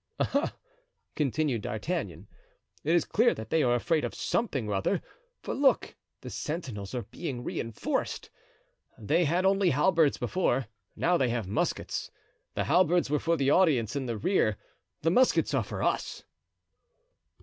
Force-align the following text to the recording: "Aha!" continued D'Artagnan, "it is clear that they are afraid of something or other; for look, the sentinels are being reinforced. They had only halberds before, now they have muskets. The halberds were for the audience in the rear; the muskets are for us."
"Aha!" 0.19 0.57
continued 1.15 1.61
D'Artagnan, 1.61 2.27
"it 2.83 2.95
is 2.95 3.05
clear 3.05 3.35
that 3.35 3.51
they 3.51 3.61
are 3.61 3.75
afraid 3.75 4.03
of 4.03 4.15
something 4.15 4.67
or 4.67 4.73
other; 4.73 4.99
for 5.43 5.53
look, 5.53 5.95
the 6.21 6.29
sentinels 6.31 6.95
are 6.95 7.03
being 7.03 7.43
reinforced. 7.43 8.31
They 8.97 9.25
had 9.25 9.45
only 9.45 9.69
halberds 9.69 10.17
before, 10.17 10.65
now 10.95 11.17
they 11.17 11.29
have 11.29 11.47
muskets. 11.47 12.09
The 12.55 12.63
halberds 12.63 13.11
were 13.11 13.19
for 13.19 13.37
the 13.37 13.51
audience 13.51 13.95
in 13.95 14.07
the 14.07 14.17
rear; 14.17 14.57
the 15.03 15.11
muskets 15.11 15.53
are 15.53 15.63
for 15.63 15.83
us." 15.83 16.23